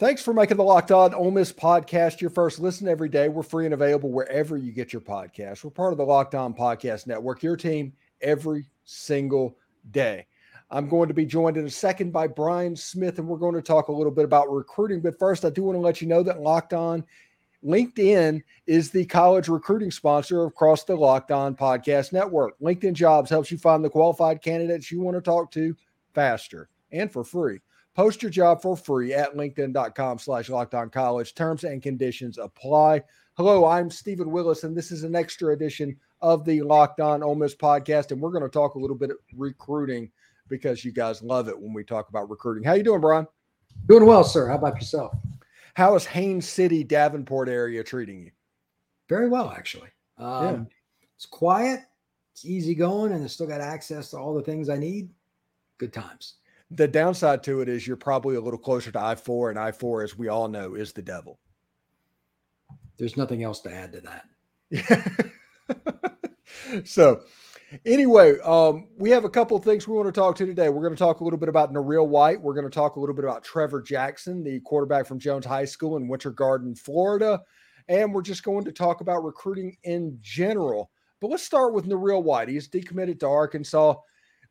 Thanks 0.00 0.22
for 0.22 0.32
making 0.32 0.56
the 0.56 0.64
Locked 0.64 0.92
On 0.92 1.12
Ole 1.12 1.30
Miss 1.30 1.52
podcast 1.52 2.22
your 2.22 2.30
first 2.30 2.58
listen 2.58 2.88
every 2.88 3.10
day. 3.10 3.28
We're 3.28 3.42
free 3.42 3.66
and 3.66 3.74
available 3.74 4.10
wherever 4.10 4.56
you 4.56 4.72
get 4.72 4.94
your 4.94 5.02
podcast. 5.02 5.62
We're 5.62 5.72
part 5.72 5.92
of 5.92 5.98
the 5.98 6.06
Locked 6.06 6.34
On 6.34 6.54
Podcast 6.54 7.06
Network, 7.06 7.42
your 7.42 7.54
team 7.54 7.92
every 8.22 8.64
single 8.86 9.58
day. 9.90 10.26
I'm 10.70 10.88
going 10.88 11.08
to 11.08 11.12
be 11.12 11.26
joined 11.26 11.58
in 11.58 11.66
a 11.66 11.70
second 11.70 12.14
by 12.14 12.28
Brian 12.28 12.74
Smith, 12.74 13.18
and 13.18 13.28
we're 13.28 13.36
going 13.36 13.54
to 13.56 13.60
talk 13.60 13.88
a 13.88 13.92
little 13.92 14.10
bit 14.10 14.24
about 14.24 14.50
recruiting. 14.50 15.02
But 15.02 15.18
first, 15.18 15.44
I 15.44 15.50
do 15.50 15.64
want 15.64 15.76
to 15.76 15.80
let 15.80 16.00
you 16.00 16.08
know 16.08 16.22
that 16.22 16.40
Locked 16.40 16.72
On 16.72 17.04
LinkedIn 17.62 18.42
is 18.66 18.90
the 18.90 19.04
college 19.04 19.48
recruiting 19.48 19.90
sponsor 19.90 20.46
across 20.46 20.82
the 20.82 20.96
Locked 20.96 21.30
On 21.30 21.54
Podcast 21.54 22.14
Network. 22.14 22.58
LinkedIn 22.58 22.94
Jobs 22.94 23.28
helps 23.28 23.50
you 23.50 23.58
find 23.58 23.84
the 23.84 23.90
qualified 23.90 24.40
candidates 24.40 24.90
you 24.90 25.02
want 25.02 25.18
to 25.18 25.20
talk 25.20 25.50
to 25.50 25.76
faster 26.14 26.70
and 26.90 27.12
for 27.12 27.22
free. 27.22 27.60
Post 27.94 28.22
your 28.22 28.30
job 28.30 28.62
for 28.62 28.76
free 28.76 29.12
at 29.12 29.34
linkedin.com 29.34 30.18
slash 30.18 30.48
lockdown 30.48 30.92
college. 30.92 31.34
Terms 31.34 31.64
and 31.64 31.82
conditions 31.82 32.38
apply. 32.38 33.02
Hello, 33.34 33.66
I'm 33.66 33.90
Steven 33.90 34.30
Willis, 34.30 34.64
and 34.64 34.76
this 34.76 34.92
is 34.92 35.02
an 35.02 35.16
extra 35.16 35.52
edition 35.52 35.96
of 36.20 36.44
the 36.44 36.62
Locked 36.62 37.00
On 37.00 37.22
Ole 37.22 37.34
Miss 37.34 37.54
podcast. 37.54 38.12
And 38.12 38.20
we're 38.20 38.30
going 38.30 38.44
to 38.44 38.48
talk 38.48 38.74
a 38.74 38.78
little 38.78 38.96
bit 38.96 39.10
of 39.10 39.16
recruiting 39.36 40.10
because 40.48 40.84
you 40.84 40.92
guys 40.92 41.22
love 41.22 41.48
it 41.48 41.58
when 41.58 41.72
we 41.72 41.82
talk 41.82 42.08
about 42.08 42.30
recruiting. 42.30 42.62
How 42.62 42.74
you 42.74 42.82
doing, 42.82 43.00
Brian? 43.00 43.26
Doing 43.88 44.06
well, 44.06 44.24
sir. 44.24 44.48
How 44.48 44.56
about 44.56 44.76
yourself? 44.76 45.14
How 45.74 45.94
is 45.94 46.04
Haines 46.04 46.48
City, 46.48 46.84
Davenport 46.84 47.48
area 47.48 47.82
treating 47.82 48.20
you? 48.20 48.30
Very 49.08 49.28
well, 49.28 49.50
actually. 49.50 49.88
Um, 50.18 50.44
yeah. 50.44 50.62
It's 51.16 51.26
quiet, 51.26 51.80
it's 52.32 52.44
easy 52.44 52.74
going, 52.74 53.12
and 53.12 53.24
I 53.24 53.26
still 53.26 53.46
got 53.46 53.60
access 53.60 54.10
to 54.10 54.18
all 54.18 54.34
the 54.34 54.42
things 54.42 54.68
I 54.68 54.76
need. 54.76 55.10
Good 55.78 55.92
times. 55.92 56.34
The 56.70 56.86
downside 56.86 57.42
to 57.44 57.60
it 57.60 57.68
is 57.68 57.86
you're 57.86 57.96
probably 57.96 58.36
a 58.36 58.40
little 58.40 58.58
closer 58.58 58.92
to 58.92 59.00
I 59.00 59.16
4, 59.16 59.50
and 59.50 59.58
I 59.58 59.72
4, 59.72 60.02
as 60.02 60.16
we 60.16 60.28
all 60.28 60.48
know, 60.48 60.74
is 60.74 60.92
the 60.92 61.02
devil. 61.02 61.38
There's 62.96 63.16
nothing 63.16 63.42
else 63.42 63.60
to 63.62 63.72
add 63.72 63.92
to 63.92 64.02
that. 64.02 65.30
so, 66.84 67.22
anyway, 67.84 68.38
um, 68.40 68.88
we 68.98 69.10
have 69.10 69.24
a 69.24 69.30
couple 69.30 69.56
of 69.56 69.64
things 69.64 69.88
we 69.88 69.96
want 69.96 70.06
to 70.06 70.12
talk 70.12 70.36
to 70.36 70.46
today. 70.46 70.68
We're 70.68 70.82
going 70.82 70.94
to 70.94 70.98
talk 70.98 71.20
a 71.20 71.24
little 71.24 71.38
bit 71.38 71.48
about 71.48 71.72
Noreel 71.72 72.06
White. 72.06 72.40
We're 72.40 72.54
going 72.54 72.66
to 72.66 72.70
talk 72.70 72.96
a 72.96 73.00
little 73.00 73.14
bit 73.14 73.24
about 73.24 73.44
Trever 73.44 73.84
Jackson, 73.84 74.44
the 74.44 74.60
quarterback 74.60 75.06
from 75.06 75.18
Jones 75.18 75.46
High 75.46 75.64
School 75.64 75.96
in 75.96 76.08
Winter 76.08 76.30
Garden, 76.30 76.74
Florida. 76.74 77.40
And 77.88 78.14
we're 78.14 78.22
just 78.22 78.44
going 78.44 78.64
to 78.64 78.72
talk 78.72 79.00
about 79.00 79.24
recruiting 79.24 79.76
in 79.82 80.16
general. 80.20 80.90
But 81.20 81.30
let's 81.30 81.42
start 81.42 81.74
with 81.74 81.86
Noreel 81.86 82.22
White. 82.22 82.48
He's 82.48 82.68
decommitted 82.68 83.18
to 83.20 83.28
Arkansas 83.28 83.94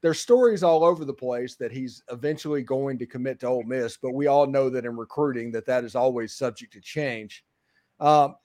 there's 0.02 0.20
stories 0.20 0.64
all 0.64 0.84
over 0.84 1.04
the 1.04 1.14
place 1.14 1.56
that 1.56 1.72
he's 1.72 2.02
eventually 2.10 2.64
going 2.64 2.98
to 3.00 3.06
commit 3.06 3.40
to 3.42 3.48
Ole 3.48 3.64
Miss, 3.64 3.98
but 3.98 4.14
we 4.14 4.28
all 4.28 4.48
know 4.48 4.70
that 4.70 4.86
in 4.86 4.96
recruiting 4.96 5.52
that 5.52 5.66
that 5.66 5.84
is 5.84 5.96
always 5.96 6.34
subject 6.34 6.74
to 6.74 6.82
change. 6.82 7.44
Um, 8.00 8.36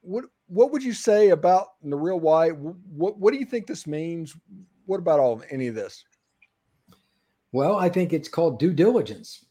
what 0.00 0.24
what 0.46 0.70
would 0.70 0.82
you 0.82 0.92
say 0.92 1.30
about 1.30 1.68
Noreel 1.84 2.20
White? 2.20 2.56
What 2.56 3.18
what 3.18 3.32
do 3.32 3.38
you 3.38 3.44
think 3.44 3.66
this 3.66 3.86
means? 3.86 4.36
What 4.86 5.00
about 5.00 5.20
all 5.20 5.42
any 5.50 5.66
of 5.66 5.74
this? 5.74 6.04
Well, 7.52 7.76
I 7.76 7.88
think 7.88 8.12
it's 8.12 8.28
called 8.28 8.58
due 8.58 8.72
diligence. 8.72 9.44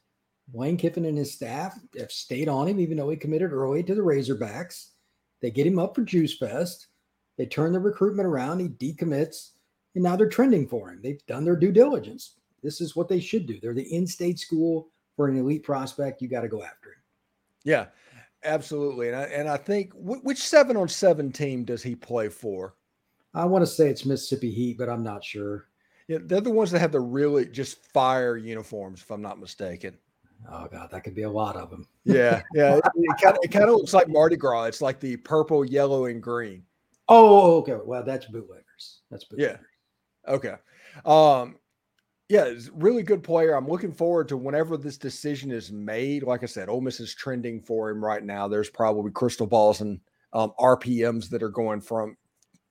Lane 0.53 0.77
Kiffin 0.77 1.05
and 1.05 1.17
his 1.17 1.33
staff 1.33 1.77
have 1.99 2.11
stayed 2.11 2.47
on 2.47 2.67
him, 2.67 2.79
even 2.79 2.95
though 2.95 3.09
he 3.09 3.17
committed 3.17 3.51
early 3.51 3.83
to 3.83 3.95
the 3.95 4.01
Razorbacks. 4.01 4.91
They 5.41 5.51
get 5.51 5.67
him 5.67 5.77
up 5.77 5.93
for 5.93 6.03
Juice 6.03 6.37
Fest. 6.37 6.87
They 7.37 7.45
turn 7.45 7.73
the 7.73 7.79
recruitment 7.79 8.27
around. 8.27 8.59
He 8.59 8.69
decommits 8.69 9.51
and 9.97 10.03
now 10.03 10.15
they're 10.15 10.29
trending 10.29 10.67
for 10.67 10.91
him. 10.91 10.99
They've 11.01 11.25
done 11.25 11.43
their 11.43 11.55
due 11.55 11.71
diligence. 11.71 12.35
This 12.61 12.81
is 12.81 12.95
what 12.95 13.09
they 13.09 13.19
should 13.19 13.47
do. 13.47 13.59
They're 13.59 13.73
the 13.73 13.91
in-state 13.95 14.37
school 14.37 14.89
for 15.15 15.27
an 15.27 15.35
elite 15.35 15.63
prospect. 15.63 16.21
You 16.21 16.27
got 16.27 16.41
to 16.41 16.47
go 16.47 16.61
after 16.61 16.89
him. 16.89 17.01
Yeah, 17.63 17.85
absolutely. 18.43 19.07
And 19.07 19.17
I, 19.17 19.23
and 19.23 19.49
I 19.49 19.57
think 19.57 19.91
which 19.95 20.37
seven 20.37 20.77
on 20.77 20.87
seven 20.87 21.31
team 21.31 21.63
does 21.63 21.81
he 21.81 21.95
play 21.95 22.29
for? 22.29 22.75
I 23.33 23.45
want 23.45 23.63
to 23.63 23.67
say 23.67 23.89
it's 23.89 24.05
Mississippi 24.05 24.51
Heat, 24.51 24.77
but 24.77 24.87
I'm 24.87 25.03
not 25.03 25.23
sure. 25.23 25.65
Yeah, 26.07 26.19
they're 26.21 26.41
the 26.41 26.51
ones 26.51 26.69
that 26.71 26.79
have 26.79 26.91
the 26.91 26.99
really 26.99 27.47
just 27.47 27.83
fire 27.91 28.37
uniforms, 28.37 29.01
if 29.01 29.09
I'm 29.09 29.23
not 29.23 29.39
mistaken. 29.39 29.97
Oh 30.47 30.67
God, 30.71 30.91
that 30.91 31.03
could 31.03 31.15
be 31.15 31.23
a 31.23 31.29
lot 31.29 31.55
of 31.55 31.71
them. 31.71 31.87
yeah, 32.05 32.43
yeah. 32.53 32.79
It, 32.95 33.21
kind 33.23 33.35
of 33.35 33.39
it 33.41 33.51
kind 33.51 33.65
of 33.65 33.71
looks 33.77 33.95
like 33.95 34.09
Mardi 34.09 34.35
Gras. 34.35 34.65
It's 34.65 34.81
like 34.81 34.99
the 34.99 35.17
purple, 35.17 35.65
yellow, 35.65 36.05
and 36.05 36.21
green. 36.21 36.61
Oh, 37.09 37.57
okay. 37.57 37.77
Well, 37.83 38.03
that's 38.03 38.27
bootleggers. 38.27 38.99
That's 39.09 39.23
bootleggers. 39.23 39.57
Yeah. 39.59 39.65
Okay. 40.27 40.55
Um, 41.05 41.57
yeah, 42.29 42.43
it's 42.45 42.69
really 42.73 43.03
good 43.03 43.23
player. 43.23 43.53
I'm 43.53 43.67
looking 43.67 43.93
forward 43.93 44.27
to 44.29 44.37
whenever 44.37 44.75
this 44.75 44.97
decision 44.97 45.51
is 45.51 45.71
made. 45.71 46.23
Like 46.23 46.43
I 46.43 46.47
said, 46.47 46.67
Ole 46.67 46.81
Miss 46.81 46.99
is 46.99 47.15
trending 47.15 47.61
for 47.61 47.89
him 47.89 48.03
right 48.03 48.23
now. 48.23 48.47
There's 48.47 48.69
probably 48.69 49.11
crystal 49.11 49.47
balls 49.47 49.79
and 49.79 49.99
um, 50.33 50.51
RPMs 50.59 51.29
that 51.29 51.41
are 51.41 51.49
going 51.49 51.79
from 51.79 52.17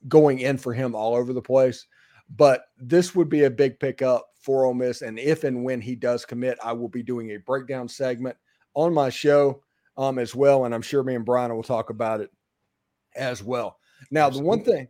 going 0.09 0.41
in 0.41 0.59
for 0.59 0.75
him 0.75 0.95
all 0.95 1.15
over 1.15 1.33
the 1.33 1.41
place. 1.41 1.87
But 2.29 2.65
this 2.79 3.15
would 3.15 3.29
be 3.29 3.45
a 3.45 3.51
big 3.51 3.81
pickup 3.81 4.27
for 4.41 4.65
Ole 4.65 4.75
Miss. 4.75 5.03
And 5.03 5.19
if 5.19 5.45
and 5.45 5.65
when 5.65 5.81
he 5.81 5.95
does 5.95 6.27
commit, 6.27 6.59
I 6.63 6.73
will 6.73 6.89
be 6.89 7.03
doing 7.03 7.31
a 7.31 7.39
breakdown 7.39 7.89
segment 7.89 8.37
on 8.75 8.93
my 8.93 9.09
show 9.09 9.63
um, 9.97 10.19
as 10.19 10.35
well. 10.35 10.67
And 10.67 10.75
I'm 10.75 10.83
sure 10.83 11.03
me 11.03 11.15
and 11.15 11.25
Brian 11.25 11.55
will 11.55 11.63
talk 11.63 11.89
about 11.89 12.21
it 12.21 12.31
as 13.15 13.43
well. 13.43 13.79
Now, 14.11 14.29
the 14.29 14.43
one 14.43 14.63
thing 14.63 14.89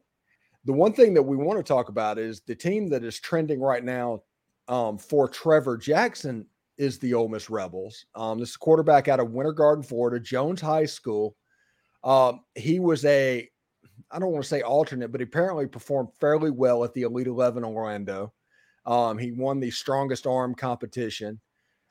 the 0.66 0.72
one 0.72 0.93
thing 0.93 1.15
that 1.15 1.22
we 1.22 1.37
want 1.37 1.59
to 1.59 1.62
talk 1.62 1.88
about 1.88 2.19
is 2.19 2.41
the 2.41 2.54
team 2.54 2.88
that 2.88 3.04
is 3.04 3.21
trending 3.21 3.60
right 3.60 3.84
now 3.84 4.22
um, 4.66 4.99
for 4.99 5.28
Trever 5.28 5.81
Jackson 5.81 6.44
is 6.77 6.99
the 6.99 7.15
Ole 7.15 7.28
Miss 7.28 7.49
Rebels. 7.49 8.04
Um, 8.16 8.41
this 8.41 8.50
is 8.50 8.56
quarterback 8.56 9.06
out 9.06 9.21
of 9.21 9.31
Winter 9.31 9.53
Garden, 9.53 9.84
Florida, 9.84 10.19
Jones 10.19 10.60
High 10.60 10.87
School. 10.87 11.37
Um, 12.03 12.41
he 12.56 12.81
was 12.81 13.04
a, 13.04 13.49
I 14.10 14.19
don't 14.19 14.32
want 14.32 14.43
to 14.43 14.49
say 14.49 14.62
alternate, 14.62 15.12
but 15.12 15.21
he 15.21 15.25
apparently 15.25 15.69
performed 15.69 16.09
fairly 16.21 16.50
well 16.50 16.83
at 16.83 16.93
the 16.94 17.03
Elite 17.03 17.28
11 17.28 17.65
Orlando. 17.65 18.33
Um, 18.84 19.19
he 19.19 19.31
won 19.31 19.60
the 19.60 19.71
strongest 19.71 20.27
arm 20.27 20.54
competition. 20.54 21.41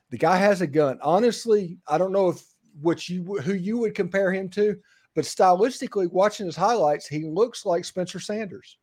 The 0.09 0.17
guy 0.17 0.35
has 0.35 0.59
a 0.59 0.67
gun. 0.67 0.99
Honestly, 1.01 1.77
I 1.87 1.97
don't 1.97 2.11
know 2.11 2.29
if 2.29 2.43
what 2.81 3.07
you 3.07 3.23
who 3.23 3.53
you 3.53 3.77
would 3.77 3.95
compare 3.95 4.33
him 4.33 4.49
to, 4.49 4.77
but 5.15 5.23
stylistically, 5.23 6.11
watching 6.11 6.45
his 6.45 6.57
highlights, 6.57 7.07
he 7.07 7.23
looks 7.23 7.65
like 7.65 7.85
Spencer 7.85 8.19
Sanders. 8.19 8.77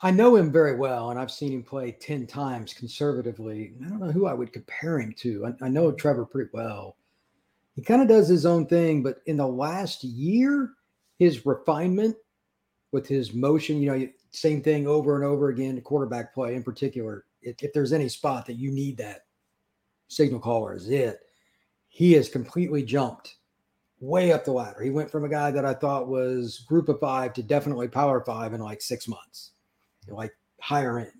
I 0.00 0.10
know 0.10 0.36
him 0.36 0.50
very 0.50 0.74
well, 0.74 1.10
and 1.10 1.20
I've 1.20 1.30
seen 1.30 1.52
him 1.52 1.62
play 1.62 1.92
10 1.92 2.26
times 2.26 2.74
conservatively. 2.74 3.74
I 3.84 3.88
don't 3.88 4.00
know 4.00 4.12
who 4.12 4.26
I 4.26 4.34
would 4.34 4.52
compare 4.52 4.98
him 4.98 5.14
to. 5.18 5.46
I, 5.46 5.66
I 5.66 5.68
know 5.68 5.92
Trever 5.92 6.28
pretty 6.28 6.50
well. 6.52 6.96
He 7.74 7.82
kind 7.82 8.02
of 8.02 8.08
does 8.08 8.28
his 8.28 8.46
own 8.46 8.66
thing, 8.66 9.02
but 9.02 9.18
in 9.26 9.36
the 9.36 9.46
last 9.46 10.02
year, 10.02 10.72
his 11.18 11.44
refinement 11.44 12.16
with 12.92 13.06
his 13.06 13.34
motion, 13.34 13.80
you 13.82 13.90
know, 13.90 14.08
same 14.30 14.62
thing 14.62 14.86
over 14.86 15.16
and 15.16 15.24
over 15.24 15.48
again, 15.48 15.80
quarterback 15.82 16.32
play 16.34 16.54
in 16.54 16.62
particular. 16.62 17.24
If, 17.42 17.62
if 17.62 17.72
there's 17.72 17.92
any 17.92 18.08
spot 18.08 18.46
that 18.46 18.54
you 18.54 18.70
need 18.70 18.96
that 18.98 19.22
signal 20.08 20.40
caller 20.40 20.74
is 20.74 20.88
it, 20.88 21.20
he 21.88 22.12
has 22.14 22.28
completely 22.28 22.82
jumped 22.82 23.36
way 24.00 24.32
up 24.32 24.44
the 24.44 24.52
ladder. 24.52 24.82
He 24.82 24.90
went 24.90 25.10
from 25.10 25.24
a 25.24 25.28
guy 25.28 25.50
that 25.50 25.64
I 25.64 25.74
thought 25.74 26.08
was 26.08 26.64
group 26.68 26.88
of 26.88 27.00
five 27.00 27.32
to 27.34 27.42
definitely 27.42 27.88
power 27.88 28.22
five 28.24 28.52
in 28.52 28.60
like 28.60 28.82
six 28.82 29.08
months, 29.08 29.52
like 30.08 30.32
higher 30.60 30.98
end. 30.98 31.12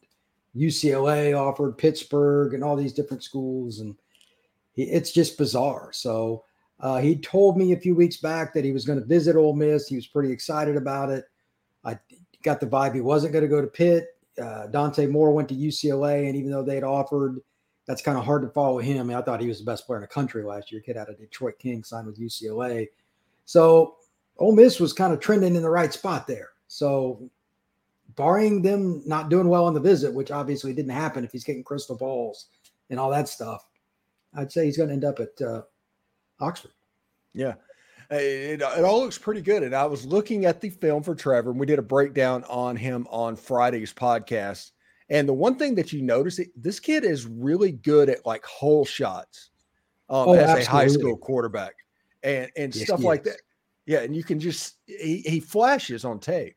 UCLA 0.55 1.39
offered 1.39 1.79
Pittsburgh 1.79 2.55
and 2.55 2.65
all 2.65 2.77
these 2.77 2.93
different 2.93 3.23
schools, 3.23 3.81
and 3.81 3.95
he, 4.73 4.85
it's 4.85 5.13
just 5.13 5.39
bizarre. 5.39 5.91
So 5.93 6.45
uh, 6.81 6.99
he 6.99 7.17
told 7.17 7.57
me 7.57 7.73
a 7.73 7.79
few 7.79 7.95
weeks 7.95 8.19
back 8.19 8.53
that 8.55 8.65
he 8.65 8.73
was 8.73 8.85
going 8.85 8.99
to 8.99 9.05
visit 9.05 9.37
Ole 9.37 9.55
Miss. 9.55 9.89
He 9.89 9.97
was 9.97 10.07
pretty 10.07 10.31
excited 10.31 10.77
about 10.77 11.11
it. 11.11 11.25
I 11.85 11.99
got 12.43 12.61
the 12.61 12.67
vibe 12.67 12.95
he 12.95 13.01
wasn't 13.01 13.33
going 13.33 13.45
to 13.45 13.49
go 13.49 13.61
to 13.61 13.67
Pitt. 13.67 14.09
Uh, 14.41 14.67
Dante 14.67 15.07
Moore 15.07 15.33
went 15.33 15.49
to 15.49 15.55
UCLA, 15.55 16.27
and 16.27 16.37
even 16.37 16.51
though 16.51 16.63
they'd 16.63 16.85
offered 16.85 17.41
that's 17.87 18.03
kind 18.03 18.19
of 18.19 18.25
hard 18.25 18.43
to 18.43 18.49
follow 18.49 18.79
him. 18.79 18.99
I, 18.99 19.03
mean, 19.03 19.17
I 19.17 19.23
thought 19.23 19.41
he 19.41 19.49
was 19.49 19.61
the 19.61 19.65
best 19.65 19.87
player 19.87 19.99
in 19.99 20.03
the 20.03 20.09
country 20.09 20.43
last 20.43 20.73
year. 20.73 20.81
Kid 20.81 20.97
out 20.97 21.09
of 21.09 21.19
Detroit 21.19 21.59
King 21.59 21.85
signed 21.85 22.07
with 22.07 22.21
UCLA. 22.21 22.89
So 23.45 23.97
Ole 24.39 24.55
Miss 24.55 24.81
was 24.81 24.93
kind 24.93 25.13
of 25.13 25.21
trending 25.21 25.55
in 25.55 25.63
the 25.63 25.71
right 25.71 25.93
spot 25.93 26.27
there. 26.27 26.51
So 26.67 27.31
barring 28.17 28.63
them 28.63 29.03
not 29.07 29.29
doing 29.29 29.49
well 29.49 29.67
on 29.67 29.75
the 29.75 29.81
visit, 29.81 30.13
which 30.13 30.31
obviously 30.31 30.73
didn't 30.73 30.91
happen 30.91 31.25
if 31.25 31.33
he's 31.33 31.45
getting 31.45 31.63
crystal 31.63 31.97
balls 31.97 32.47
and 32.91 32.99
all 32.99 33.11
that 33.11 33.29
stuff, 33.29 33.67
I'd 34.35 34.53
say 34.53 34.65
he's 34.65 34.77
going 34.77 34.89
to 34.89 34.95
end 34.95 35.05
up 35.05 35.21
at 35.21 35.41
uh, 35.41 35.63
Oxford. 36.41 36.73
Yeah. 37.35 37.55
It, 38.11 38.63
it, 38.63 38.85
all 38.85 39.01
looks 39.01 39.19
pretty 39.19 39.41
good. 39.41 39.63
And 39.63 39.75
I 39.75 39.85
was 39.85 40.07
looking 40.07 40.45
at 40.45 40.61
the 40.61 40.71
film 40.71 41.03
for 41.03 41.15
Trever, 41.15 41.51
and 41.51 41.59
we 41.59 41.67
did 41.67 41.79
a 41.79 41.83
breakdown 41.83 42.45
on 42.45 42.77
him 42.77 43.07
on 43.11 43.37
Friday's 43.37 43.93
podcast. 43.93 44.73
And 45.09 45.29
the 45.29 45.35
one 45.35 45.57
thing 45.57 45.75
that 45.77 45.93
you 45.93 46.03
notice, 46.03 46.41
this 46.57 46.81
kid 46.81 47.05
is 47.05 47.27
really 47.27 47.73
good 47.73 48.09
at 48.09 48.27
like 48.27 48.45
hole 48.45 48.85
shots 48.85 49.51
um, 50.11 50.29
oh, 50.29 50.33
as 50.35 50.41
absolutely. 50.41 50.65
a 50.65 50.71
high 50.71 50.87
school 50.89 51.17
quarterback 51.17 51.75
and 52.23 52.51
and 52.57 52.75
yes, 52.75 52.85
stuff 52.85 53.03
like 53.03 53.25
that. 53.25 53.41
Yeah, 53.87 54.01
and 54.01 54.17
you 54.17 54.25
can 54.25 54.41
just 54.41 54.77
he, 54.87 55.23
he 55.25 55.41
flashes 55.41 56.05
on 56.05 56.19
tape. 56.19 56.57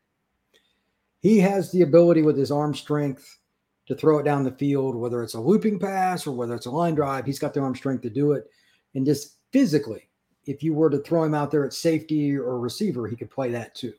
He 1.21 1.37
has 1.39 1.71
the 1.71 1.83
ability 1.83 2.21
with 2.21 2.37
his 2.37 2.51
arm 2.51 2.73
strength 2.73 3.39
to 3.85 3.95
throw 3.95 4.19
it 4.19 4.23
down 4.23 4.43
the 4.43 4.51
field, 4.51 4.95
whether 4.95 5.21
it's 5.21 5.33
a 5.33 5.39
looping 5.39 5.79
pass 5.79 6.25
or 6.25 6.31
whether 6.31 6.55
it's 6.55 6.65
a 6.65 6.71
line 6.71 6.95
drive. 6.95 7.25
He's 7.25 7.39
got 7.39 7.53
the 7.53 7.59
arm 7.59 7.75
strength 7.75 8.01
to 8.03 8.09
do 8.09 8.33
it. 8.33 8.49
and 8.95 9.05
just 9.05 9.37
physically, 9.51 10.09
if 10.45 10.63
you 10.63 10.73
were 10.73 10.89
to 10.89 10.99
throw 10.99 11.23
him 11.23 11.33
out 11.33 11.51
there 11.51 11.65
at 11.65 11.73
safety 11.73 12.35
or 12.35 12.59
receiver, 12.59 13.07
he 13.07 13.15
could 13.15 13.29
play 13.29 13.49
that 13.51 13.75
too. 13.75 13.93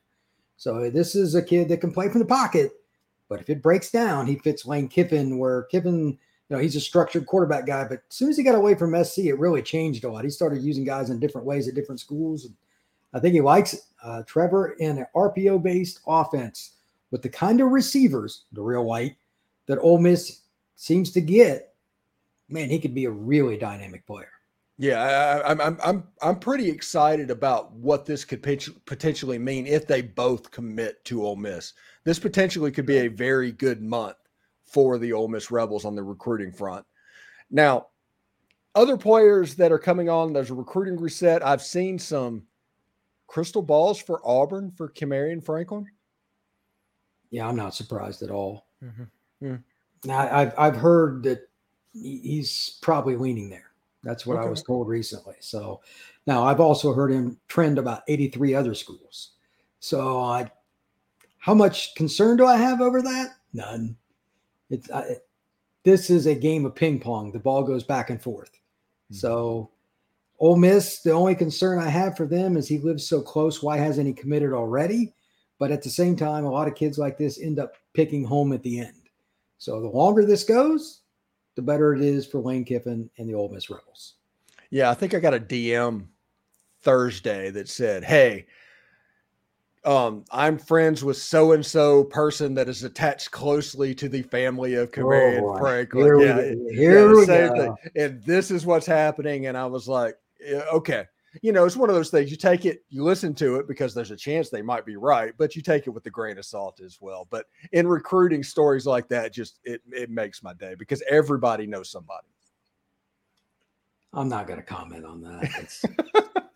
So 0.56 0.90
this 0.90 1.14
is 1.14 1.34
a 1.34 1.42
kid 1.42 1.68
that 1.68 1.80
can 1.80 1.92
play 1.92 2.08
from 2.08 2.20
the 2.20 2.26
pocket, 2.26 2.72
but 3.30 3.40
if 3.40 3.48
it 3.48 3.62
breaks 3.62 3.92
down, 3.92 4.26
he 4.26 4.34
fits 4.34 4.66
Lane 4.66 4.88
Kiffin, 4.88 5.38
where 5.38 5.62
Kiffin, 5.62 6.08
you 6.08 6.18
know, 6.50 6.58
he's 6.58 6.74
a 6.74 6.80
structured 6.80 7.26
quarterback 7.26 7.64
guy. 7.64 7.84
But 7.84 8.02
as 8.10 8.16
soon 8.16 8.28
as 8.28 8.36
he 8.36 8.42
got 8.42 8.56
away 8.56 8.74
from 8.74 9.04
SC, 9.04 9.18
it 9.18 9.38
really 9.38 9.62
changed 9.62 10.02
a 10.02 10.10
lot. 10.10 10.24
He 10.24 10.30
started 10.30 10.62
using 10.62 10.84
guys 10.84 11.10
in 11.10 11.20
different 11.20 11.46
ways 11.46 11.68
at 11.68 11.76
different 11.76 12.00
schools. 12.00 12.44
And 12.44 12.54
I 13.14 13.20
think 13.20 13.34
he 13.34 13.40
likes 13.40 13.74
it. 13.74 13.80
Uh, 14.02 14.24
Trever 14.26 14.76
in 14.78 14.98
an 14.98 15.06
RPO 15.14 15.62
based 15.62 16.00
offense 16.08 16.72
with 17.12 17.22
the 17.22 17.28
kind 17.28 17.60
of 17.60 17.68
receivers, 17.68 18.46
the 18.52 18.62
real 18.62 18.84
white, 18.84 19.14
that 19.66 19.78
Ole 19.78 19.98
Miss 19.98 20.40
seems 20.74 21.12
to 21.12 21.20
get, 21.20 21.74
man, 22.48 22.68
he 22.68 22.80
could 22.80 22.94
be 22.94 23.04
a 23.04 23.10
really 23.10 23.56
dynamic 23.56 24.04
player. 24.06 24.32
Yeah, 24.80 25.42
I, 25.44 25.50
am 25.50 25.60
I'm 25.60 25.78
I'm 25.84 26.04
I'm 26.22 26.38
pretty 26.38 26.70
excited 26.70 27.30
about 27.30 27.70
what 27.72 28.06
this 28.06 28.24
could 28.24 28.42
potentially 28.86 29.38
mean 29.38 29.66
if 29.66 29.86
they 29.86 30.00
both 30.00 30.50
commit 30.50 31.04
to 31.04 31.22
Ole 31.22 31.36
Miss. 31.36 31.74
This 32.04 32.18
potentially 32.18 32.70
could 32.70 32.86
be 32.86 32.96
a 33.00 33.08
very 33.08 33.52
good 33.52 33.82
month 33.82 34.16
for 34.64 34.96
the 34.96 35.12
Ole 35.12 35.28
Miss 35.28 35.50
Rebels 35.50 35.84
on 35.84 35.94
the 35.94 36.02
recruiting 36.02 36.50
front. 36.50 36.86
Now, 37.50 37.88
other 38.74 38.96
players 38.96 39.54
that 39.56 39.70
are 39.70 39.78
coming 39.78 40.08
on, 40.08 40.32
there's 40.32 40.48
a 40.48 40.54
recruiting 40.54 40.98
reset. 40.98 41.44
I've 41.44 41.60
seen 41.60 41.98
some 41.98 42.44
crystal 43.26 43.60
balls 43.60 44.00
for 44.00 44.22
Auburn 44.24 44.70
for 44.70 44.88
Kamarion 44.88 45.44
Franklin. 45.44 45.84
Yeah, 47.30 47.46
I'm 47.46 47.56
not 47.56 47.74
surprised 47.74 48.22
at 48.22 48.30
all. 48.30 48.64
Mm-hmm. 48.82 49.46
Yeah. 49.46 49.56
Now, 50.06 50.20
I've 50.34 50.54
I've 50.56 50.76
heard 50.76 51.22
that 51.24 51.50
he's 51.92 52.78
probably 52.80 53.16
leaning 53.16 53.50
there. 53.50 53.69
That's 54.02 54.26
what 54.26 54.38
okay. 54.38 54.46
I 54.46 54.50
was 54.50 54.62
told 54.62 54.88
recently. 54.88 55.34
So 55.40 55.80
now 56.26 56.44
I've 56.44 56.60
also 56.60 56.92
heard 56.92 57.12
him 57.12 57.38
trend 57.48 57.78
about 57.78 58.02
83 58.08 58.54
other 58.54 58.74
schools. 58.74 59.32
So 59.80 60.20
I, 60.20 60.50
how 61.38 61.54
much 61.54 61.94
concern 61.94 62.36
do 62.36 62.46
I 62.46 62.56
have 62.56 62.80
over 62.80 63.02
that? 63.02 63.34
None. 63.52 63.96
It's 64.70 64.90
I, 64.90 65.16
this 65.84 66.10
is 66.10 66.26
a 66.26 66.34
game 66.34 66.64
of 66.64 66.74
ping 66.74 67.00
pong. 67.00 67.32
The 67.32 67.38
ball 67.38 67.62
goes 67.62 67.84
back 67.84 68.10
and 68.10 68.22
forth. 68.22 68.52
Mm-hmm. 68.52 69.16
So 69.16 69.70
Ole 70.38 70.56
Miss, 70.56 71.00
the 71.00 71.12
only 71.12 71.34
concern 71.34 71.78
I 71.78 71.88
have 71.88 72.16
for 72.16 72.26
them 72.26 72.56
is 72.56 72.68
he 72.68 72.78
lives 72.78 73.06
so 73.06 73.20
close. 73.20 73.62
Why 73.62 73.76
hasn't 73.76 74.06
he 74.06 74.12
committed 74.12 74.52
already? 74.52 75.14
But 75.58 75.70
at 75.70 75.82
the 75.82 75.90
same 75.90 76.16
time, 76.16 76.44
a 76.44 76.50
lot 76.50 76.68
of 76.68 76.74
kids 76.74 76.98
like 76.98 77.18
this 77.18 77.38
end 77.38 77.58
up 77.58 77.74
picking 77.92 78.24
home 78.24 78.52
at 78.52 78.62
the 78.62 78.80
end. 78.80 78.94
So 79.58 79.80
the 79.80 79.88
longer 79.88 80.24
this 80.24 80.44
goes, 80.44 80.99
the 81.54 81.62
better 81.62 81.94
it 81.94 82.00
is 82.00 82.26
for 82.26 82.40
Lane 82.40 82.64
Kiffin 82.64 83.10
and 83.18 83.28
the 83.28 83.34
Ole 83.34 83.48
Miss 83.48 83.70
Rebels. 83.70 84.14
Yeah, 84.70 84.90
I 84.90 84.94
think 84.94 85.14
I 85.14 85.20
got 85.20 85.34
a 85.34 85.40
DM 85.40 86.06
Thursday 86.82 87.50
that 87.50 87.68
said, 87.68 88.04
"Hey, 88.04 88.46
um, 89.84 90.24
I'm 90.30 90.58
friends 90.58 91.02
with 91.02 91.16
so 91.16 91.52
and 91.52 91.64
so 91.64 92.04
person 92.04 92.54
that 92.54 92.68
is 92.68 92.84
attached 92.84 93.30
closely 93.30 93.94
to 93.96 94.08
the 94.08 94.22
family 94.22 94.74
of 94.74 94.92
Kamarion 94.92 95.42
oh, 95.42 95.58
Franklin. 95.58 96.04
Here 96.04 96.20
yeah, 96.20 96.36
we, 96.36 96.74
here 96.74 97.08
yeah, 97.08 97.14
we 97.14 97.26
go. 97.26 97.54
Thing. 97.56 97.92
And 97.96 98.22
this 98.22 98.50
is 98.50 98.64
what's 98.64 98.86
happening." 98.86 99.46
And 99.46 99.56
I 99.56 99.66
was 99.66 99.88
like, 99.88 100.16
yeah, 100.40 100.64
"Okay." 100.72 101.06
You 101.42 101.52
know, 101.52 101.64
it's 101.64 101.76
one 101.76 101.88
of 101.88 101.94
those 101.94 102.10
things. 102.10 102.30
You 102.30 102.36
take 102.36 102.64
it, 102.64 102.84
you 102.88 103.04
listen 103.04 103.34
to 103.36 103.56
it 103.56 103.68
because 103.68 103.94
there's 103.94 104.10
a 104.10 104.16
chance 104.16 104.50
they 104.50 104.62
might 104.62 104.84
be 104.84 104.96
right, 104.96 105.32
but 105.38 105.54
you 105.54 105.62
take 105.62 105.86
it 105.86 105.90
with 105.90 106.04
a 106.06 106.10
grain 106.10 106.38
of 106.38 106.44
salt 106.44 106.80
as 106.80 106.98
well. 107.00 107.28
But 107.30 107.46
in 107.72 107.86
recruiting 107.86 108.42
stories 108.42 108.84
like 108.84 109.08
that, 109.08 109.32
just 109.32 109.60
it 109.64 109.80
it 109.92 110.10
makes 110.10 110.42
my 110.42 110.54
day 110.54 110.74
because 110.76 111.02
everybody 111.08 111.66
knows 111.66 111.90
somebody. 111.90 112.26
I'm 114.12 114.28
not 114.28 114.46
going 114.46 114.58
to 114.58 114.66
comment 114.66 115.04
on 115.04 115.20
that. 115.22 115.44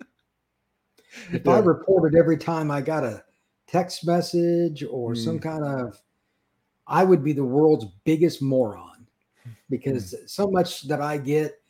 if 1.32 1.44
yeah. 1.44 1.52
I 1.52 1.58
reported 1.58 2.18
every 2.18 2.36
time 2.36 2.70
I 2.70 2.80
got 2.80 3.04
a 3.04 3.22
text 3.66 4.06
message 4.06 4.84
or 4.90 5.12
mm. 5.12 5.24
some 5.24 5.38
kind 5.38 5.64
of, 5.64 6.00
I 6.86 7.04
would 7.04 7.22
be 7.22 7.32
the 7.32 7.44
world's 7.44 7.86
biggest 8.04 8.42
moron 8.42 9.06
because 9.70 10.14
mm. 10.14 10.28
so 10.28 10.48
much 10.48 10.82
that 10.88 11.00
I 11.00 11.18
get, 11.18 11.60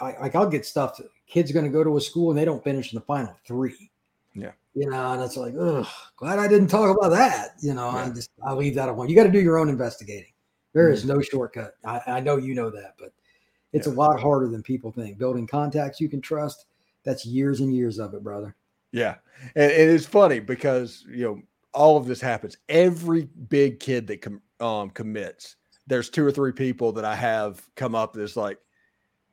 I, 0.00 0.16
like 0.20 0.34
I'll 0.36 0.48
get 0.48 0.64
stuff. 0.64 1.00
Kids 1.28 1.52
going 1.52 1.66
to 1.66 1.70
go 1.70 1.84
to 1.84 1.96
a 1.96 2.00
school 2.00 2.30
and 2.30 2.38
they 2.38 2.44
don't 2.44 2.64
finish 2.64 2.92
in 2.92 2.98
the 2.98 3.04
final 3.04 3.36
three. 3.46 3.90
Yeah. 4.34 4.52
You 4.74 4.88
know, 4.88 5.12
and 5.12 5.22
it's 5.22 5.36
like, 5.36 5.54
ugh, 5.60 5.86
glad 6.16 6.38
I 6.38 6.48
didn't 6.48 6.68
talk 6.68 6.96
about 6.96 7.10
that. 7.10 7.50
You 7.60 7.74
know, 7.74 7.90
yeah. 7.90 8.04
I 8.04 8.10
just 8.10 8.30
I 8.46 8.52
leave 8.54 8.74
that 8.76 8.88
alone. 8.88 9.08
You 9.08 9.16
got 9.16 9.24
to 9.24 9.30
do 9.30 9.40
your 9.40 9.58
own 9.58 9.68
investigating. 9.68 10.32
There 10.72 10.88
mm. 10.88 10.92
is 10.92 11.04
no 11.04 11.20
shortcut. 11.20 11.74
I, 11.84 12.00
I 12.06 12.20
know 12.20 12.36
you 12.36 12.54
know 12.54 12.70
that, 12.70 12.94
but 12.98 13.12
it's 13.72 13.86
yeah. 13.86 13.92
a 13.92 13.94
lot 13.94 14.20
harder 14.20 14.48
than 14.48 14.62
people 14.62 14.90
think. 14.92 15.18
Building 15.18 15.46
contacts 15.46 16.00
you 16.00 16.08
can 16.08 16.20
trust, 16.20 16.66
that's 17.04 17.26
years 17.26 17.60
and 17.60 17.74
years 17.74 17.98
of 17.98 18.14
it, 18.14 18.22
brother. 18.22 18.54
Yeah. 18.92 19.16
And, 19.54 19.70
and 19.70 19.90
it's 19.90 20.06
funny 20.06 20.40
because, 20.40 21.04
you 21.10 21.24
know, 21.24 21.42
all 21.74 21.96
of 21.96 22.06
this 22.06 22.20
happens. 22.20 22.56
Every 22.68 23.28
big 23.48 23.80
kid 23.80 24.06
that 24.06 24.22
com- 24.22 24.42
um, 24.60 24.90
commits, 24.90 25.56
there's 25.86 26.10
two 26.10 26.24
or 26.24 26.30
three 26.30 26.52
people 26.52 26.92
that 26.92 27.04
I 27.04 27.14
have 27.14 27.62
come 27.74 27.94
up 27.94 28.12
that's 28.12 28.36
like, 28.36 28.58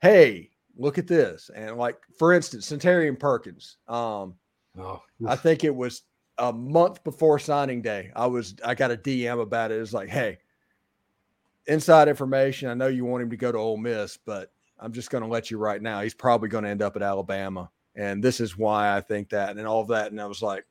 hey, 0.02 0.50
look 0.78 0.98
at 0.98 1.08
this. 1.08 1.50
And 1.56 1.78
like, 1.78 1.98
for 2.18 2.34
instance, 2.34 2.70
Suntarine 2.70 3.20
Perkins. 3.20 3.78
Um, 3.88 4.36
oh, 4.80 5.02
I 5.28 5.36
think 5.36 5.64
it 5.64 5.76
was 5.76 6.04
a 6.38 6.52
month 6.52 7.04
before 7.04 7.40
signing 7.40 7.82
day. 7.82 8.12
I 8.16 8.28
was, 8.28 8.56
I 8.64 8.76
got 8.76 8.92
a 8.92 8.98
DM 8.98 9.42
about 9.42 9.72
it. 9.72 9.82
It's 9.82 9.94
like, 9.94 10.10
hey, 10.10 10.38
inside 11.68 12.08
information. 12.08 12.70
I 12.70 12.74
know 12.74 12.88
you 12.88 13.06
want 13.06 13.24
him 13.24 13.30
to 13.30 13.38
go 13.38 13.52
to 13.52 13.58
Ole 13.58 13.78
Miss, 13.78 14.18
but 14.18 14.52
I'm 14.80 14.92
just 14.92 15.10
going 15.10 15.24
to 15.24 15.30
let 15.30 15.50
you 15.50 15.58
right 15.58 15.82
now. 15.82 16.02
He's 16.02 16.14
probably 16.14 16.50
going 16.50 16.64
to 16.64 16.70
end 16.70 16.82
up 16.82 16.96
at 16.96 17.02
Alabama, 17.02 17.70
and 17.96 18.24
this 18.24 18.40
is 18.40 18.58
why 18.58 18.96
I 18.96 19.02
think 19.02 19.30
that, 19.30 19.56
and 19.56 19.68
all 19.68 19.82
of 19.82 19.88
that. 19.90 20.12
And 20.12 20.22
I 20.22 20.26
was 20.26 20.42
like, 20.42 20.66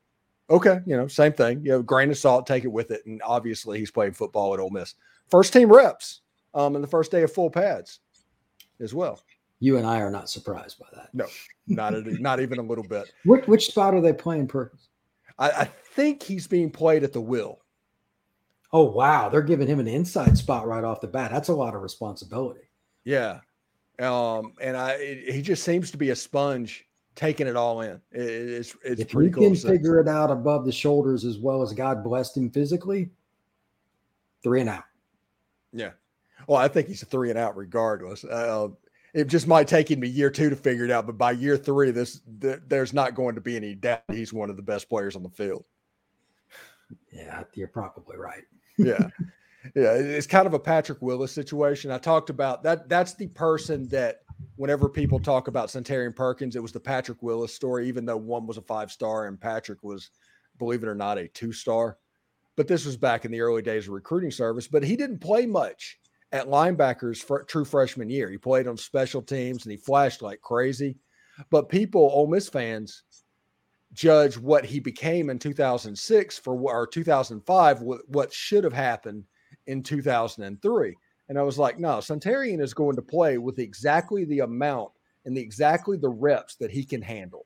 okay, 0.49 0.79
you 0.85 0.95
know, 0.95 1.07
same 1.07 1.33
thing. 1.33 1.61
You 1.63 1.71
know, 1.71 1.81
grain 1.81 2.11
of 2.11 2.17
salt, 2.17 2.45
take 2.45 2.63
it 2.63 2.71
with 2.71 2.91
it. 2.91 3.05
And 3.05 3.21
obviously, 3.23 3.79
he's 3.79 3.91
playing 3.91 4.13
football 4.13 4.53
at 4.53 4.59
Ole 4.59 4.69
Miss, 4.69 4.95
first 5.29 5.53
team 5.53 5.71
reps, 5.71 6.21
um, 6.53 6.75
and 6.75 6.83
the 6.83 6.87
first 6.87 7.11
day 7.11 7.23
of 7.23 7.33
full 7.33 7.49
pads, 7.49 7.99
as 8.79 8.93
well. 8.93 9.21
You 9.59 9.77
and 9.77 9.85
I 9.85 9.99
are 9.99 10.11
not 10.11 10.29
surprised 10.29 10.79
by 10.79 10.87
that. 10.93 11.09
No, 11.13 11.25
not 11.67 11.93
a, 11.93 12.01
not 12.21 12.39
even 12.39 12.59
a 12.59 12.63
little 12.63 12.83
bit. 12.83 13.11
Which, 13.23 13.47
which 13.47 13.67
spot 13.67 13.93
are 13.93 14.01
they 14.01 14.13
playing 14.13 14.47
Perkins? 14.47 14.89
I, 15.37 15.49
I 15.49 15.63
think 15.65 16.23
he's 16.23 16.47
being 16.47 16.69
played 16.69 17.03
at 17.03 17.13
the 17.13 17.21
will. 17.21 17.59
Oh 18.73 18.83
wow, 18.83 19.29
they're 19.29 19.41
giving 19.41 19.67
him 19.67 19.79
an 19.79 19.87
inside 19.87 20.37
spot 20.37 20.67
right 20.67 20.83
off 20.83 21.01
the 21.01 21.07
bat. 21.07 21.31
That's 21.31 21.49
a 21.49 21.55
lot 21.55 21.75
of 21.75 21.81
responsibility. 21.81 22.61
Yeah, 23.05 23.39
um, 23.99 24.53
and 24.59 24.75
I 24.75 24.93
it, 24.93 25.33
he 25.33 25.41
just 25.41 25.63
seems 25.63 25.91
to 25.91 25.97
be 25.97 26.09
a 26.09 26.15
sponge, 26.15 26.85
taking 27.15 27.47
it 27.47 27.55
all 27.55 27.81
in. 27.81 28.01
It, 28.11 28.21
it's 28.21 28.75
it's 28.83 29.01
if 29.01 29.09
pretty 29.09 29.29
he 29.29 29.33
cool. 29.33 29.43
can 29.43 29.55
figure 29.55 29.99
it 29.99 30.09
out 30.09 30.31
above 30.31 30.65
the 30.65 30.71
shoulders 30.71 31.23
as 31.23 31.37
well 31.37 31.61
as 31.61 31.71
God 31.71 32.03
blessed 32.03 32.35
him 32.35 32.49
physically, 32.49 33.11
three 34.43 34.61
and 34.61 34.69
out. 34.69 34.83
Yeah, 35.71 35.91
well, 36.47 36.57
I 36.57 36.67
think 36.67 36.87
he's 36.87 37.01
a 37.01 37.05
three 37.05 37.29
and 37.29 37.39
out 37.39 37.55
regardless. 37.55 38.25
Uh, 38.25 38.69
it 39.15 39.27
just 39.27 39.47
might 39.47 39.67
take 39.67 39.89
him 39.89 40.03
a 40.03 40.07
year 40.07 40.29
two 40.29 40.49
to 40.49 40.55
figure 40.55 40.85
it 40.85 40.91
out, 40.91 41.07
but 41.07 41.17
by 41.17 41.31
year 41.31 41.57
three, 41.57 41.91
this 41.91 42.21
th- 42.41 42.59
there's 42.67 42.93
not 42.93 43.15
going 43.15 43.35
to 43.35 43.41
be 43.41 43.55
any 43.55 43.73
doubt 43.73 44.03
he's 44.11 44.33
one 44.33 44.49
of 44.49 44.57
the 44.57 44.61
best 44.61 44.89
players 44.89 45.15
on 45.15 45.23
the 45.23 45.29
field. 45.29 45.65
Yeah, 47.11 47.43
you're 47.55 47.67
probably 47.67 48.17
right 48.17 48.43
yeah. 48.77 49.07
Yeah, 49.73 49.93
it's 49.93 50.27
kind 50.27 50.45
of 50.45 50.53
a 50.53 50.59
Patrick 50.59 51.01
Willis 51.01 51.31
situation. 51.31 51.89
I 51.89 51.97
talked 51.97 52.29
about 52.29 52.61
that. 52.63 52.87
That's 52.87 53.15
the 53.15 53.27
person 53.27 53.87
that 53.87 54.21
whenever 54.57 54.87
people 54.87 55.19
talk 55.19 55.47
about 55.47 55.69
Suntarine 55.69 56.15
Perkins, 56.15 56.55
it 56.55 56.61
was 56.61 56.71
the 56.71 56.79
Patrick 56.79 57.23
Willis 57.23 57.53
story, 57.53 57.87
even 57.87 58.05
though 58.05 58.17
one 58.17 58.45
was 58.45 58.57
a 58.57 58.61
five 58.61 58.91
star 58.91 59.25
and 59.25 59.41
Patrick 59.41 59.81
was, 59.81 60.11
believe 60.59 60.83
it 60.83 60.87
or 60.87 60.93
not, 60.93 61.17
a 61.17 61.27
two 61.29 61.51
star. 61.51 61.97
But 62.55 62.67
this 62.67 62.85
was 62.85 62.95
back 62.95 63.25
in 63.25 63.31
the 63.31 63.41
early 63.41 63.63
days 63.63 63.87
of 63.87 63.93
recruiting 63.93 64.29
service. 64.29 64.67
But 64.67 64.83
he 64.83 64.95
didn't 64.95 65.17
play 65.17 65.47
much 65.47 65.97
at 66.31 66.47
linebackers 66.47 67.23
for 67.23 67.43
true 67.43 67.65
freshman 67.65 68.09
year. 68.09 68.29
He 68.29 68.37
played 68.37 68.67
on 68.67 68.77
special 68.77 69.21
teams 69.21 69.63
and 69.63 69.71
he 69.71 69.77
flashed 69.77 70.21
like 70.21 70.41
crazy. 70.41 70.97
But 71.49 71.69
people, 71.69 72.01
Ole 72.01 72.27
Miss 72.27 72.47
fans, 72.47 73.03
judge 73.95 74.37
what 74.37 74.65
he 74.65 74.79
became 74.79 75.29
in 75.29 75.39
2006 75.39 76.37
for 76.37 76.53
or 76.53 76.85
2005 76.85 77.81
what, 77.81 78.33
should 78.33 78.63
have 78.63 78.73
happened 78.73 79.23
in 79.67 79.81
2003 79.81 80.97
and 81.29 81.39
i 81.39 81.41
was 81.41 81.57
like 81.57 81.79
no 81.79 81.97
Suntarine 81.97 82.61
is 82.61 82.73
going 82.73 82.95
to 82.97 83.01
play 83.01 83.37
with 83.37 83.57
exactly 83.57 84.25
the 84.25 84.39
amount 84.39 84.91
and 85.23 85.35
the 85.35 85.41
exactly 85.41 85.97
the 85.97 86.09
reps 86.09 86.55
that 86.55 86.69
he 86.69 86.83
can 86.83 87.01
handle 87.01 87.45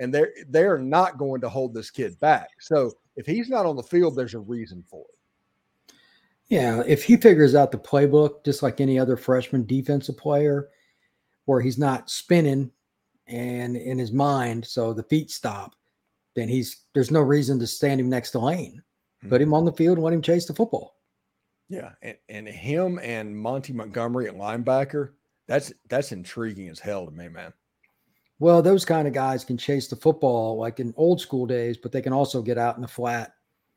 and 0.00 0.12
they're 0.12 0.32
they're 0.48 0.78
not 0.78 1.18
going 1.18 1.40
to 1.40 1.48
hold 1.48 1.72
this 1.72 1.90
kid 1.90 2.18
back 2.18 2.48
so 2.58 2.92
if 3.16 3.24
he's 3.24 3.48
not 3.48 3.64
on 3.64 3.76
the 3.76 3.82
field 3.82 4.16
there's 4.16 4.34
a 4.34 4.40
reason 4.40 4.82
for 4.90 5.04
it 5.08 5.13
yeah 6.48 6.82
if 6.86 7.02
he 7.02 7.16
figures 7.16 7.54
out 7.54 7.72
the 7.72 7.78
playbook 7.78 8.44
just 8.44 8.62
like 8.62 8.80
any 8.80 8.98
other 8.98 9.16
freshman 9.16 9.64
defensive 9.64 10.16
player 10.16 10.68
where 11.46 11.60
he's 11.60 11.78
not 11.78 12.10
spinning 12.10 12.70
and 13.26 13.76
in 13.76 13.98
his 13.98 14.12
mind, 14.12 14.64
so 14.66 14.92
the 14.92 15.02
feet 15.04 15.30
stop, 15.30 15.74
then 16.34 16.48
he's 16.48 16.84
there's 16.92 17.10
no 17.10 17.20
reason 17.20 17.58
to 17.58 17.66
stand 17.66 18.00
him 18.00 18.08
next 18.08 18.32
to 18.32 18.38
Lane. 18.38 18.82
Mm-hmm. 19.20 19.28
Put 19.30 19.42
him 19.42 19.54
on 19.54 19.64
the 19.64 19.72
field 19.72 19.98
and 19.98 20.04
let 20.04 20.12
him 20.12 20.22
chase 20.22 20.46
the 20.46 20.54
football. 20.54 20.96
Yeah, 21.68 21.92
and, 22.02 22.16
and 22.28 22.46
him 22.46 22.98
and 23.02 23.36
Monty 23.36 23.72
Montgomery 23.72 24.28
at 24.28 24.36
linebacker, 24.36 25.10
That's 25.46 25.72
that's 25.88 26.12
intriguing 26.12 26.68
as 26.68 26.78
hell 26.78 27.06
to 27.06 27.12
me, 27.12 27.28
man. 27.28 27.52
Well, 28.38 28.60
those 28.60 28.84
kind 28.84 29.08
of 29.08 29.14
guys 29.14 29.44
can 29.44 29.56
chase 29.56 29.88
the 29.88 29.96
football 29.96 30.58
like 30.58 30.80
in 30.80 30.92
old 30.96 31.20
school 31.20 31.46
days, 31.46 31.78
but 31.78 31.92
they 31.92 32.02
can 32.02 32.12
also 32.12 32.42
get 32.42 32.58
out 32.58 32.76
in 32.76 32.82
the 32.82 32.88
flat 32.88 33.32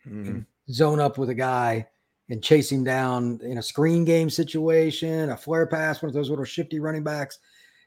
mm-hmm. 0.06 0.28
and 0.28 0.46
zone 0.70 1.00
up 1.00 1.18
with 1.18 1.30
a 1.30 1.36
guy 1.36 1.88
and 2.30 2.44
chase 2.44 2.72
him 2.72 2.84
down 2.84 3.40
in 3.44 3.58
a 3.58 3.64
screen 3.64 4.04
game 4.04 4.30
situation, 4.30 5.30
a 5.30 5.38
flare 5.38 5.68
pass, 5.68 6.02
one 6.02 6.10
of 6.10 6.14
those 6.14 6.30
little 6.30 6.46
shifty 6.46 6.80
running 6.80 7.04
backs. 7.04 7.40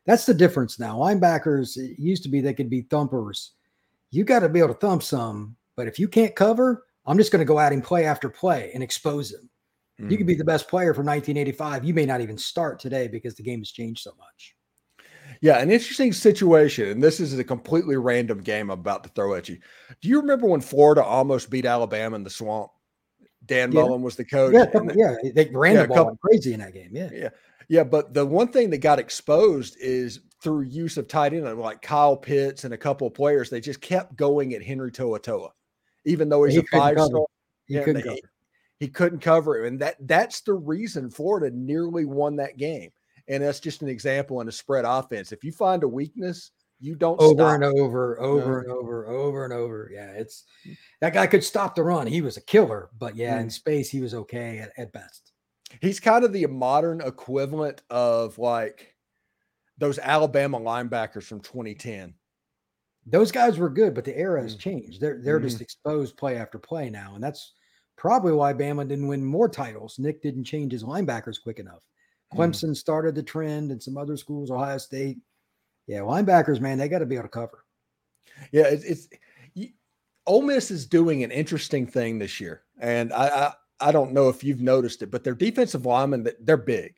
That's 0.07 0.27
the 0.27 0.35
difference 0.35 0.79
now. 0.79 0.99
Linebackers, 0.99 1.77
it 1.77 1.99
used 1.99 2.23
to 2.23 2.29
be 2.29 2.41
they 2.41 2.55
could 2.55 2.71
be 2.71 2.83
thumpers. 2.83 3.53
You 4.11 4.25
got 4.25 4.41
to 4.41 4.49
be 4.49 4.59
able 4.59 4.75
to 4.75 4.81
thump 4.81 5.03
some, 5.03 5.57
but 5.77 5.87
if 5.87 5.99
you 5.99 6.09
can't 6.09 6.35
cover, 6.35 6.85
I'm 7.07 7.19
just 7.19 7.33
going 7.33 7.41
to 7.41 7.45
go 7.45 7.59
out 7.59 7.73
and 7.73 7.85
play 7.85 8.07
after 8.07 8.29
play 8.29 8.71
and 8.75 8.83
expose 8.83 9.33
him. 9.33 9.49
Mm. 10.01 10.11
You 10.11 10.17
could 10.17 10.27
be 10.27 10.35
the 10.35 10.45
best 10.45 10.69
player 10.69 10.95
from 10.95 11.07
1985. 11.07 11.85
You 11.85 11.95
may 11.95 12.07
not 12.07 12.21
even 12.21 12.39
start 12.39 12.81
today 12.81 13.09
because 13.09 13.35
the 13.35 13.43
game 13.43 13.61
has 13.61 13.71
changed 13.71 14.03
so 14.03 14.13
much. 14.19 14.57
Yeah, 15.43 15.59
an 15.59 15.71
interesting 15.71 16.13
situation. 16.13 16.89
And 16.89 17.03
this 17.03 17.21
is 17.21 17.39
a 17.39 17.45
completely 17.45 17.97
random 17.97 18.43
game 18.43 18.71
I'm 18.71 18.81
about 18.81 19.05
to 19.05 19.11
throw 19.11 19.35
at 19.35 19.49
you. 19.49 19.59
Do 20.01 20.09
you 20.09 20.21
remember 20.21 20.47
when 20.47 20.61
Florida 20.61 21.05
almost 21.05 21.51
beat 21.51 21.67
Alabama 21.67 22.17
in 22.17 22.25
the 22.25 22.31
swamp? 22.31 22.71
Dan 23.47 23.73
yeah. 23.73 23.83
Mullen 23.83 24.03
was 24.03 24.17
the 24.17 24.25
coach. 24.25 24.55
Yeah, 24.55 24.67
yeah, 24.95 25.31
they 25.35 25.51
ran 25.53 25.75
yeah, 25.75 25.83
the 25.83 25.89
ball 25.89 25.97
couple, 25.97 26.17
crazy 26.17 26.53
in 26.53 26.61
that 26.61 26.75
game. 26.75 26.91
Yeah, 26.93 27.11
yeah, 27.13 27.29
yeah. 27.69 27.85
But 27.85 28.15
the 28.15 28.25
one 28.25 28.49
thing 28.49 28.71
that 28.71 28.79
got 28.79 28.99
exposed 28.99 29.77
is 29.81 30.21
through 30.43 30.63
use 30.63 30.97
of 30.97 31.09
tight 31.09 31.35
end, 31.35 31.59
like 31.59 31.83
Kyle 31.83 32.17
Pitts 32.17 32.65
and 32.65 32.75
a 32.75 32.79
couple 32.79 33.07
of 33.07 33.15
players. 33.15 33.51
They 33.51 33.61
just 33.61 33.81
kept 33.81 34.17
going 34.17 34.55
at 34.55 34.63
Henry 34.63 34.91
To'oTo'o, 34.91 35.51
even 36.05 36.29
though 36.29 36.45
he's 36.45 36.55
he 36.55 36.61
a 36.61 36.65
five 36.65 37.01
star. 37.01 37.27
He 37.67 37.79
couldn't 37.79 37.95
they, 37.95 38.03
cover. 38.03 38.19
He 38.79 38.89
couldn't 38.89 39.21
cover 39.21 39.65
it, 39.65 39.69
and 39.69 39.81
that 39.81 39.97
that's 40.01 40.41
the 40.43 40.55
reason 40.55 41.11
Florida 41.11 41.55
nearly 41.55 42.05
won 42.05 42.37
that 42.37 42.57
game. 42.57 42.91
And 43.29 43.45
that's 43.45 43.61
just 43.61 43.83
an 43.83 43.89
example 43.89 44.41
in 44.41 44.49
a 44.49 44.53
spread 44.53 44.85
offense. 44.85 45.31
If 45.31 45.45
you 45.45 45.53
find 45.53 45.85
a 45.85 45.89
weakness, 45.89 46.51
you 46.81 46.95
don't 46.95 47.21
over 47.21 47.35
stop. 47.35 47.55
and 47.55 47.65
over, 47.65 48.19
over 48.21 48.53
no. 48.53 48.59
and 48.59 48.71
over, 48.71 49.07
over 49.07 49.45
and 49.45 49.53
over. 49.53 49.91
Yeah, 49.93 50.11
it's 50.13 50.45
that 51.01 51.13
guy 51.13 51.27
could 51.27 51.45
stop 51.45 51.75
the 51.75 51.83
run. 51.83 52.07
He 52.07 52.23
was 52.23 52.39
a 52.39 52.43
killer, 52.43 52.89
but 52.99 53.17
yeah, 53.17 53.37
mm. 53.37 53.43
in 53.43 53.51
space 53.51 53.91
he 53.91 54.01
was 54.01 54.15
okay 54.15 54.59
at, 54.59 54.73
at 54.79 54.93
best. 54.93 55.33
He's 55.81 56.01
kind 56.01 56.25
of 56.25 56.33
the 56.33 56.47
modern 56.47 57.01
equivalent 57.03 57.83
of 57.91 58.39
like 58.39 58.95
those 59.79 59.99
Alabama 59.99 60.59
linebackers 60.59 61.25
from 61.25 61.41
2010. 61.41 62.15
Those 63.07 63.31
guys 63.31 63.59
were 63.59 63.71
good, 63.71 63.95
but 63.95 64.05
the 64.05 64.17
era 64.17 64.43
has 64.43 64.57
mm. 64.57 64.61
changed. 64.61 65.01
They're 65.01 65.21
they're 65.23 65.39
mm-hmm. 65.39 65.49
just 65.49 65.61
exposed 65.61 66.17
play 66.17 66.37
after 66.37 66.59
play 66.59 66.89
now, 66.89 67.15
and 67.15 67.23
that's 67.23 67.53
probably 67.97 68.33
why 68.33 68.55
Bama 68.55 68.89
didn't 68.89 69.09
win 69.09 69.23
more 69.23 69.49
titles. 69.49 69.99
Nick 69.99 70.23
didn't 70.23 70.45
change 70.45 70.73
his 70.73 70.85
linebackers 70.85 71.43
quick 71.43 71.59
enough. 71.59 71.83
Mm. 72.33 72.39
Clemson 72.39 72.71
mm. 72.71 72.77
started 72.77 73.15
the 73.15 73.23
trend, 73.23 73.71
and 73.71 73.83
some 73.83 73.99
other 73.99 74.17
schools, 74.17 74.51
Ohio 74.51 74.79
State. 74.79 75.19
Yeah, 75.91 76.03
linebackers, 76.03 76.61
man, 76.61 76.79
they 76.79 76.89
got 76.89 77.01
to 77.01 77.07
be 77.07 77.17
able 77.17 77.25
to 77.25 77.29
cover. 77.31 77.65
Yeah, 78.53 78.69
it's, 78.69 78.85
it's 78.85 79.09
you, 79.55 79.71
Ole 80.25 80.43
Miss 80.43 80.71
is 80.71 80.87
doing 80.87 81.25
an 81.25 81.33
interesting 81.33 81.85
thing 81.85 82.17
this 82.17 82.41
year, 82.41 82.63
and 82.79 83.13
I, 83.13 83.27
I 83.27 83.53
I 83.89 83.91
don't 83.91 84.13
know 84.13 84.29
if 84.29 84.45
you've 84.45 84.61
noticed 84.61 85.03
it, 85.03 85.11
but 85.11 85.25
their 85.25 85.35
defensive 85.35 85.87
linemen 85.87 86.29
they're 86.43 86.57
big, 86.57 86.95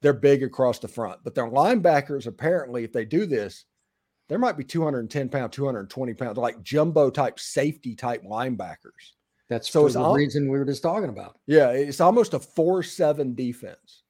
they're 0.00 0.14
big 0.14 0.42
across 0.42 0.78
the 0.78 0.88
front, 0.88 1.20
but 1.22 1.34
their 1.34 1.50
linebackers 1.50 2.26
apparently, 2.26 2.82
if 2.82 2.94
they 2.94 3.04
do 3.04 3.26
this, 3.26 3.66
there 4.30 4.38
might 4.38 4.56
be 4.56 4.64
210 4.64 5.28
pound, 5.28 5.52
220 5.52 6.14
pounds, 6.14 6.38
like 6.38 6.62
jumbo 6.62 7.10
type 7.10 7.38
safety 7.38 7.94
type 7.94 8.22
linebackers. 8.24 9.16
That's 9.50 9.68
so 9.68 9.84
it's 9.84 9.96
the 9.96 10.00
al- 10.00 10.14
reason 10.14 10.50
we 10.50 10.58
were 10.58 10.64
just 10.64 10.82
talking 10.82 11.10
about. 11.10 11.38
Yeah, 11.46 11.72
it's 11.72 12.00
almost 12.00 12.32
a 12.32 12.38
four-seven 12.38 13.34
defense. 13.34 14.04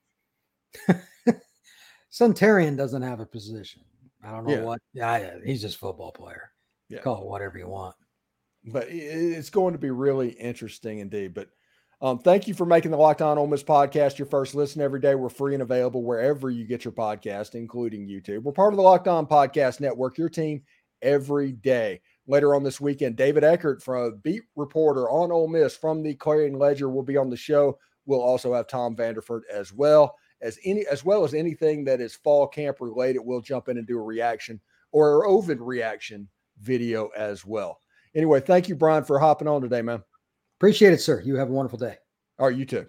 Suntarine 2.12 2.76
doesn't 2.76 3.02
have 3.02 3.18
a 3.18 3.26
position. 3.26 3.82
I 4.22 4.30
don't 4.30 4.46
know 4.46 4.54
yeah. 4.54 4.62
what. 4.62 4.80
Yeah, 4.92 5.30
he's 5.44 5.62
just 5.62 5.78
football 5.78 6.12
player. 6.12 6.50
Yeah. 6.88 7.00
Call 7.00 7.22
it 7.22 7.28
whatever 7.28 7.58
you 7.58 7.68
want. 7.68 7.94
But 8.64 8.88
it's 8.90 9.50
going 9.50 9.72
to 9.72 9.78
be 9.78 9.90
really 9.90 10.30
interesting 10.30 10.98
indeed. 10.98 11.32
But 11.32 11.48
um, 12.02 12.18
thank 12.18 12.46
you 12.46 12.54
for 12.54 12.66
making 12.66 12.90
the 12.90 12.96
Locked 12.96 13.22
On 13.22 13.38
Ole 13.38 13.46
Miss 13.46 13.62
podcast 13.62 14.18
your 14.18 14.26
first 14.26 14.54
listen 14.54 14.82
every 14.82 15.00
day. 15.00 15.14
We're 15.14 15.28
free 15.28 15.54
and 15.54 15.62
available 15.62 16.02
wherever 16.02 16.50
you 16.50 16.66
get 16.66 16.84
your 16.84 16.92
podcast, 16.92 17.54
including 17.54 18.06
YouTube. 18.06 18.42
We're 18.42 18.52
part 18.52 18.72
of 18.72 18.76
the 18.76 18.82
Locked 18.82 19.08
On 19.08 19.26
Podcast 19.26 19.80
Network, 19.80 20.18
your 20.18 20.28
team 20.28 20.62
every 21.00 21.52
day. 21.52 22.00
Later 22.26 22.54
on 22.54 22.62
this 22.62 22.80
weekend, 22.80 23.16
David 23.16 23.44
Eckert, 23.44 23.82
from 23.82 24.20
beat 24.22 24.42
reporter 24.56 25.10
on 25.10 25.32
Ole 25.32 25.48
Miss 25.48 25.76
from 25.76 26.02
the 26.02 26.14
Clarion 26.14 26.58
Ledger, 26.58 26.90
will 26.90 27.02
be 27.02 27.16
on 27.16 27.30
the 27.30 27.36
show. 27.36 27.78
We'll 28.06 28.22
also 28.22 28.54
have 28.54 28.66
Tom 28.66 28.94
Vanderford 28.94 29.42
as 29.52 29.72
well 29.72 30.14
as 30.42 30.58
any 30.64 30.86
as 30.86 31.04
well 31.04 31.24
as 31.24 31.34
anything 31.34 31.84
that 31.84 32.00
is 32.00 32.14
fall 32.14 32.46
camp 32.46 32.78
related. 32.80 33.20
We'll 33.20 33.40
jump 33.40 33.68
in 33.68 33.78
and 33.78 33.86
do 33.86 33.98
a 33.98 34.02
reaction 34.02 34.60
or 34.92 35.26
Ovid 35.26 35.60
reaction 35.60 36.28
video 36.60 37.08
as 37.16 37.44
well. 37.44 37.78
Anyway, 38.14 38.40
thank 38.40 38.68
you, 38.68 38.74
Brian, 38.74 39.04
for 39.04 39.18
hopping 39.18 39.48
on 39.48 39.62
today, 39.62 39.82
man. 39.82 40.02
Appreciate 40.58 40.92
it, 40.92 41.00
sir. 41.00 41.22
You 41.24 41.36
have 41.36 41.48
a 41.48 41.52
wonderful 41.52 41.78
day. 41.78 41.96
All 42.38 42.48
right, 42.48 42.56
you 42.56 42.64
too. 42.64 42.86